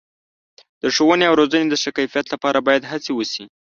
د 0.81 0.83
ښوونې 0.95 1.25
او 1.29 1.37
روزنې 1.39 1.67
د 1.69 1.75
ښه 1.81 1.91
کیفیت 1.97 2.25
لپاره 2.33 2.59
باید 2.67 2.89
هڅې 2.91 3.11
وشي. 3.15 3.45